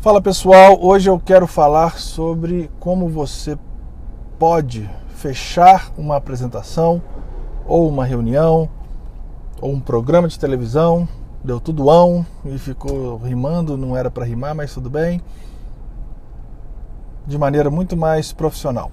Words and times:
Fala 0.00 0.22
pessoal, 0.22 0.78
hoje 0.80 1.10
eu 1.10 1.18
quero 1.18 1.44
falar 1.44 1.98
sobre 1.98 2.70
como 2.78 3.08
você 3.08 3.58
pode 4.38 4.88
fechar 5.08 5.90
uma 5.98 6.14
apresentação 6.14 7.02
ou 7.66 7.88
uma 7.88 8.04
reunião 8.04 8.70
ou 9.60 9.72
um 9.72 9.80
programa 9.80 10.28
de 10.28 10.38
televisão, 10.38 11.08
deu 11.42 11.58
tudo 11.58 11.90
ão 11.90 12.24
e 12.44 12.56
ficou 12.58 13.16
rimando, 13.16 13.76
não 13.76 13.96
era 13.96 14.08
para 14.08 14.24
rimar, 14.24 14.54
mas 14.54 14.72
tudo 14.72 14.88
bem, 14.88 15.20
de 17.26 17.36
maneira 17.36 17.68
muito 17.68 17.96
mais 17.96 18.32
profissional. 18.32 18.92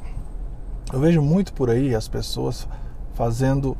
Eu 0.91 0.99
vejo 0.99 1.21
muito 1.21 1.53
por 1.53 1.69
aí 1.69 1.93
as 1.93 2.07
pessoas 2.07 2.67
fazendo 3.13 3.77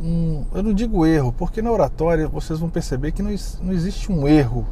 um, 0.00 0.46
eu 0.54 0.62
não 0.62 0.72
digo 0.72 1.04
erro, 1.04 1.30
porque 1.30 1.60
na 1.60 1.70
oratória 1.70 2.26
vocês 2.26 2.58
vão 2.58 2.70
perceber 2.70 3.12
que 3.12 3.22
não, 3.22 3.34
não 3.60 3.72
existe 3.74 4.10
um 4.10 4.26
erro 4.26 4.66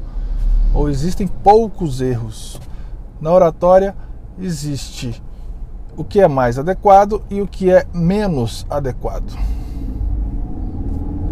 ou 0.75 0.89
existem 0.89 1.27
poucos 1.27 2.00
erros. 2.00 2.61
Na 3.21 3.32
oratória 3.32 3.95
existe 4.40 5.22
o 5.96 6.04
que 6.04 6.21
é 6.21 6.29
mais 6.29 6.59
adequado 6.59 7.22
e 7.29 7.40
o 7.40 7.46
que 7.46 7.71
é 7.71 7.85
menos 7.93 8.64
adequado. 8.71 9.36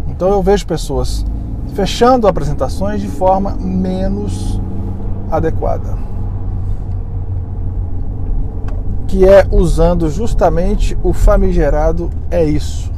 Então 0.09 0.29
eu 0.29 0.41
vejo 0.41 0.65
pessoas 0.65 1.25
fechando 1.73 2.27
apresentações 2.27 2.99
de 2.99 3.07
forma 3.07 3.51
menos 3.51 4.59
adequada. 5.31 5.95
Que 9.07 9.25
é 9.25 9.47
usando 9.51 10.09
justamente 10.09 10.97
o 11.03 11.13
famigerado 11.13 12.09
é 12.29 12.43
isso. 12.43 12.91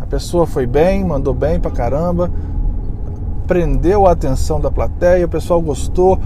A 0.00 0.06
pessoa 0.06 0.46
foi 0.46 0.66
bem, 0.66 1.04
mandou 1.04 1.32
bem 1.32 1.60
pra 1.60 1.70
caramba, 1.70 2.30
prendeu 3.46 4.06
a 4.06 4.12
atenção 4.12 4.60
da 4.60 4.70
plateia, 4.70 5.26
o 5.26 5.28
pessoal 5.28 5.60
gostou, 5.60 6.18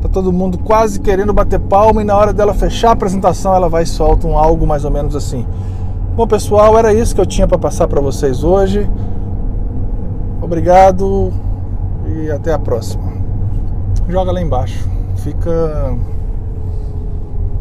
tá 0.00 0.08
todo 0.08 0.32
mundo 0.32 0.58
quase 0.58 1.00
querendo 1.00 1.32
bater 1.32 1.60
palma 1.60 2.02
e 2.02 2.04
na 2.04 2.16
hora 2.16 2.32
dela 2.32 2.54
fechar 2.54 2.90
a 2.90 2.92
apresentação 2.92 3.54
ela 3.54 3.68
vai 3.68 3.82
e 3.82 3.86
solta 3.86 4.26
um 4.26 4.38
algo 4.38 4.66
mais 4.66 4.84
ou 4.84 4.90
menos 4.90 5.14
assim. 5.14 5.46
Bom 6.16 6.26
pessoal, 6.26 6.78
era 6.78 6.92
isso 6.92 7.14
que 7.14 7.20
eu 7.20 7.26
tinha 7.26 7.46
para 7.46 7.58
passar 7.58 7.88
para 7.88 8.00
vocês 8.00 8.44
hoje. 8.44 8.88
Obrigado 10.42 11.32
e 12.06 12.30
até 12.30 12.52
a 12.52 12.58
próxima. 12.58 13.12
Joga 14.08 14.32
lá 14.32 14.40
embaixo. 14.40 14.88
Fica 15.16 15.96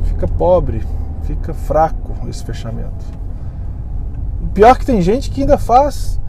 fica 0.04 0.28
pobre, 0.28 0.84
fica 1.24 1.54
fraco 1.54 2.14
esse 2.28 2.44
fechamento. 2.44 3.06
Pior 4.54 4.78
que 4.78 4.86
tem 4.86 5.02
gente 5.02 5.30
que 5.30 5.42
ainda 5.42 5.58
faz 5.58 6.20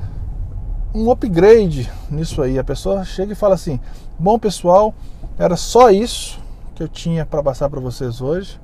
um 0.94 1.10
upgrade 1.10 1.90
nisso 2.10 2.42
aí. 2.42 2.58
A 2.58 2.64
pessoa 2.64 3.04
chega 3.04 3.32
e 3.32 3.36
fala 3.36 3.54
assim: 3.54 3.80
Bom, 4.18 4.38
pessoal, 4.38 4.94
era 5.38 5.56
só 5.56 5.90
isso 5.90 6.40
que 6.74 6.82
eu 6.82 6.88
tinha 6.88 7.26
para 7.26 7.42
passar 7.42 7.68
para 7.68 7.80
vocês 7.80 8.20
hoje. 8.20 8.60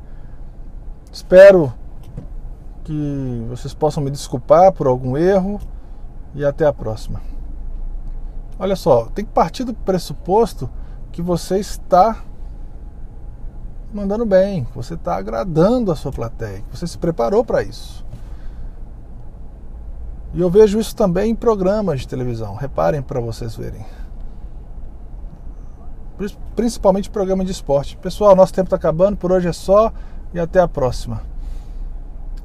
Espero 1.13 1.73
que 2.85 3.45
vocês 3.49 3.75
possam 3.75 4.03
me 4.03 4.11
desculpar 4.11 4.73
por 4.73 4.87
algum 4.87 5.17
erro 5.17 5.61
e 6.35 6.45
até 6.45 6.67
a 6.67 6.73
próxima. 6.73 7.21
Olha 8.59 8.77
só, 8.77 9.07
tem 9.07 9.25
que 9.25 9.33
partir 9.33 9.65
do 9.65 9.75
pressuposto 9.75 10.71
que 11.11 11.21
você 11.21 11.59
está 11.59 12.23
mandando 13.93 14.25
bem, 14.25 14.67
você 14.75 14.95
está 14.95 15.17
agradando 15.17 15.91
a 15.91 15.97
sua 15.97 16.13
plateia, 16.13 16.63
você 16.71 16.87
se 16.87 16.97
preparou 16.97 17.45
para 17.45 17.63
isso. 17.63 18.06
E 20.35 20.41
eu 20.41 20.51
vejo 20.51 20.79
isso 20.79 20.95
também 20.95 21.31
em 21.31 21.35
programas 21.35 22.01
de 22.01 22.09
televisão. 22.09 22.55
Reparem 22.55 23.03
para 23.03 23.21
vocês 23.21 23.57
verem. 23.57 23.85
Principalmente 26.55 27.11
programa 27.11 27.45
de 27.45 27.53
esporte. 27.53 27.97
Pessoal, 27.97 28.35
nosso 28.35 28.53
tempo 28.53 28.67
está 28.67 28.77
acabando, 28.77 29.17
por 29.17 29.31
hoje 29.33 29.49
é 29.49 29.53
só 29.53 29.93
e 30.33 30.41
até 30.41 30.61
a 30.61 30.69
próxima. 30.69 31.23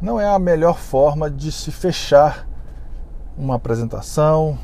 Não 0.01 0.19
é 0.19 0.27
a 0.27 0.39
melhor 0.39 0.77
forma 0.77 1.29
de 1.29 1.51
se 1.51 1.71
fechar 1.71 2.47
uma 3.37 3.55
apresentação, 3.55 4.57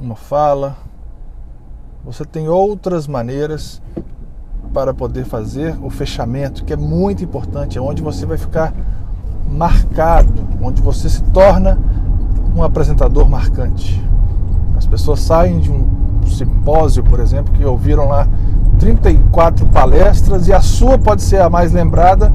uma 0.00 0.16
fala. 0.16 0.76
Você 2.04 2.24
tem 2.24 2.48
outras 2.48 3.06
maneiras 3.06 3.80
para 4.72 4.92
poder 4.92 5.24
fazer 5.24 5.78
o 5.82 5.88
fechamento, 5.88 6.64
que 6.64 6.72
é 6.72 6.76
muito 6.76 7.22
importante, 7.22 7.78
é 7.78 7.80
onde 7.80 8.02
você 8.02 8.26
vai 8.26 8.36
ficar 8.36 8.74
marcado, 9.48 10.43
onde 10.64 10.80
você 10.80 11.08
se 11.08 11.22
torna 11.24 11.78
um 12.56 12.62
apresentador 12.62 13.28
marcante. 13.28 14.02
As 14.76 14.86
pessoas 14.86 15.20
saem 15.20 15.60
de 15.60 15.70
um 15.70 15.86
simpósio, 16.26 17.04
por 17.04 17.20
exemplo, 17.20 17.52
que 17.52 17.64
ouviram 17.64 18.08
lá 18.08 18.26
34 18.78 19.66
palestras 19.66 20.48
e 20.48 20.52
a 20.52 20.60
sua 20.60 20.98
pode 20.98 21.22
ser 21.22 21.40
a 21.40 21.50
mais 21.50 21.72
lembrada 21.72 22.32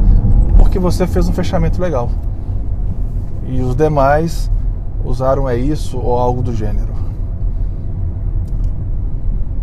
porque 0.57 0.77
você 0.77 1.07
fez 1.07 1.27
um 1.27 1.33
fechamento 1.33 1.81
legal. 1.81 2.09
E 3.47 3.61
os 3.61 3.75
demais 3.75 4.49
usaram 5.03 5.49
é 5.49 5.57
isso 5.57 5.97
ou 5.97 6.17
algo 6.17 6.43
do 6.43 6.53
gênero. 6.53 6.93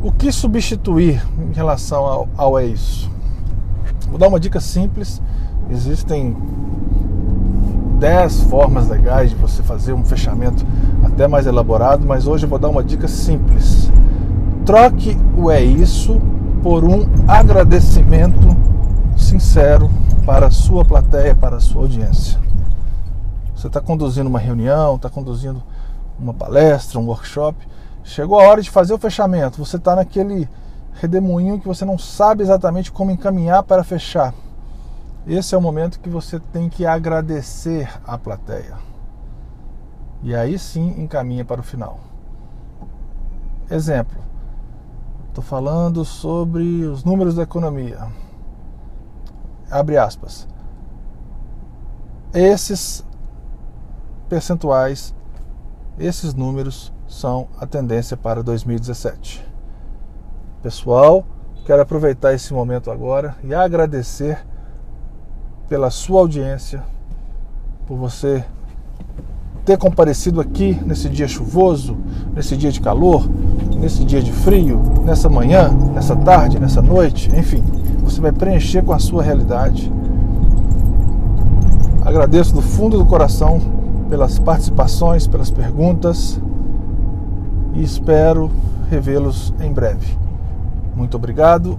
O 0.03 0.10
que 0.10 0.31
substituir 0.32 1.22
em 1.38 1.53
relação 1.53 2.05
ao, 2.05 2.28
ao 2.37 2.59
é 2.59 2.65
isso? 2.65 3.10
Vou 4.09 4.19
dar 4.19 4.28
uma 4.28 4.41
dica 4.41 4.60
simples. 4.60 5.21
Existem 5.71 6.37
10 7.99 8.43
formas 8.45 8.89
legais 8.89 9.31
de 9.31 9.37
você 9.37 9.62
fazer 9.62 9.93
um 9.93 10.05
fechamento 10.05 10.67
até 11.05 11.27
mais 11.27 11.47
elaborado, 11.47 12.07
mas 12.07 12.27
hoje 12.27 12.45
eu 12.45 12.51
vou 12.51 12.59
dar 12.59 12.69
uma 12.69 12.84
dica 12.84 13.09
simples. 13.09 13.91
Troque 14.65 15.17
o 15.37 15.51
é 15.51 15.62
isso 15.62 16.21
por 16.62 16.85
um 16.85 17.06
agradecimento 17.27 18.56
sincero 19.17 19.91
para 20.27 20.49
a 20.49 20.51
sua 20.51 20.85
plateia, 20.85 21.35
para 21.35 21.56
a 21.56 21.61
sua 21.61 21.83
audiência. 21.83 22.39
Você 23.55 23.69
está 23.69 23.81
conduzindo 23.81 24.29
uma 24.29 24.39
reunião, 24.39 24.97
está 24.97 25.09
conduzindo 25.09 25.62
uma 26.19 26.35
palestra, 26.35 26.99
um 26.99 27.06
workshop. 27.06 27.56
Chegou 28.05 28.39
a 28.39 28.45
hora 28.45 28.61
de 28.61 28.71
fazer 28.71 28.93
o 28.93 28.99
fechamento. 28.99 29.65
Você 29.65 29.77
está 29.77 29.97
naquele 29.97 30.49
redemoinho 31.01 31.59
que 31.59 31.67
você 31.67 31.85
não 31.85 31.99
sabe 31.99 32.43
exatamente 32.43 32.93
como 32.93 33.11
encaminhar 33.11 33.62
para 33.62 33.83
fechar 33.83 34.35
esse 35.26 35.54
é 35.54 35.59
o 35.59 35.60
momento 35.60 35.98
que 35.98 36.09
você 36.09 36.38
tem 36.38 36.69
que 36.69 36.87
agradecer 36.87 37.91
à 38.06 38.16
plateia. 38.16 38.76
E 40.22 40.34
aí 40.34 40.59
sim 40.59 41.00
encaminha 41.00 41.44
para 41.44 41.60
o 41.60 41.64
final. 41.64 41.98
Exemplo: 43.69 44.16
estou 45.28 45.42
falando 45.42 46.04
sobre 46.04 46.84
os 46.84 47.03
números 47.03 47.34
da 47.34 47.42
economia. 47.42 48.06
Abre 49.69 49.97
aspas. 49.97 50.47
Esses 52.32 53.04
percentuais, 54.28 55.14
esses 55.98 56.34
números 56.34 56.93
são 57.08 57.48
a 57.58 57.66
tendência 57.66 58.16
para 58.16 58.43
2017. 58.43 59.44
Pessoal, 60.62 61.25
quero 61.64 61.82
aproveitar 61.82 62.32
esse 62.32 62.53
momento 62.53 62.91
agora 62.91 63.37
e 63.43 63.54
agradecer 63.54 64.47
pela 65.69 65.91
sua 65.91 66.21
audiência, 66.21 66.82
por 67.87 67.97
você 67.97 68.44
ter 69.65 69.77
comparecido 69.77 70.41
aqui 70.41 70.78
nesse 70.87 71.09
dia 71.09 71.27
chuvoso, 71.27 71.97
nesse 72.34 72.56
dia 72.56 72.71
de 72.71 72.81
calor, 72.81 73.28
nesse 73.81 74.05
dia 74.05 74.22
de 74.22 74.32
frio, 74.32 74.81
nessa 75.05 75.28
manhã, 75.28 75.71
nessa 75.93 76.15
tarde, 76.15 76.60
nessa 76.60 76.81
noite, 76.81 77.28
enfim, 77.37 77.65
você 78.00 78.21
vai 78.21 78.31
preencher 78.31 78.82
com 78.82 78.93
a 78.93 78.99
sua 78.99 79.22
realidade. 79.22 79.91
Agradeço 82.05 82.55
do 82.55 82.62
fundo 82.62 82.97
do 82.97 83.05
coração 83.05 83.60
pelas 84.09 84.38
participações, 84.38 85.26
pelas 85.26 85.50
perguntas 85.50 86.41
e 87.75 87.82
espero 87.82 88.50
revê-los 88.88 89.53
em 89.60 89.72
breve. 89.72 90.16
Muito 90.94 91.16
obrigado 91.16 91.76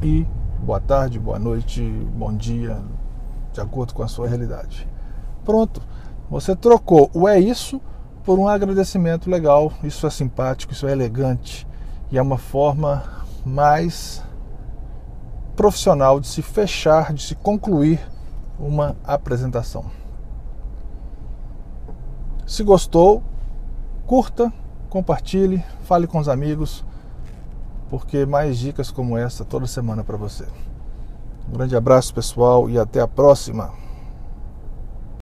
e 0.00 0.24
boa 0.62 0.78
tarde, 0.78 1.18
boa 1.18 1.40
noite, 1.40 1.82
bom 2.14 2.32
dia, 2.32 2.80
de 3.52 3.60
acordo 3.60 3.92
com 3.92 4.04
a 4.04 4.08
sua 4.08 4.28
realidade. 4.28 4.88
Pronto, 5.44 5.82
você 6.30 6.54
trocou 6.54 7.10
o 7.12 7.26
é 7.26 7.38
isso 7.40 7.82
por 8.22 8.38
um 8.38 8.46
agradecimento 8.46 9.28
legal. 9.28 9.72
Isso 9.82 10.06
é 10.06 10.10
simpático, 10.10 10.72
isso 10.72 10.86
é 10.86 10.92
elegante 10.92 11.66
e 12.12 12.16
é 12.16 12.22
uma 12.22 12.38
forma 12.38 13.02
mais 13.44 14.22
profissional 15.56 16.20
de 16.20 16.28
se 16.28 16.42
fechar, 16.42 17.12
de 17.12 17.22
se 17.22 17.34
concluir 17.34 18.00
uma 18.56 18.94
apresentação. 19.02 19.86
Se 22.46 22.62
gostou, 22.62 23.20
curta, 24.06 24.52
compartilhe, 24.88 25.64
fale 25.82 26.06
com 26.06 26.20
os 26.20 26.28
amigos 26.28 26.84
porque 27.92 28.24
mais 28.24 28.56
dicas 28.58 28.90
como 28.90 29.18
essa 29.18 29.44
toda 29.44 29.66
semana 29.66 30.02
para 30.02 30.16
você. 30.16 30.46
Um 31.46 31.52
grande 31.52 31.76
abraço, 31.76 32.14
pessoal, 32.14 32.70
e 32.70 32.78
até 32.78 33.02
a 33.02 33.06
próxima. 33.06 33.70